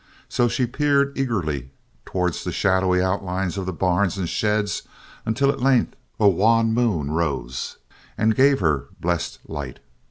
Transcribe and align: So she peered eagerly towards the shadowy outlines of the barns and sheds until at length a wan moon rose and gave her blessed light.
So 0.27 0.47
she 0.47 0.65
peered 0.65 1.15
eagerly 1.15 1.69
towards 2.05 2.43
the 2.43 2.51
shadowy 2.51 3.03
outlines 3.03 3.55
of 3.55 3.67
the 3.67 3.71
barns 3.71 4.17
and 4.17 4.27
sheds 4.27 4.81
until 5.27 5.51
at 5.51 5.61
length 5.61 5.95
a 6.19 6.27
wan 6.27 6.73
moon 6.73 7.11
rose 7.11 7.77
and 8.17 8.35
gave 8.35 8.61
her 8.61 8.87
blessed 8.99 9.37
light. 9.47 9.77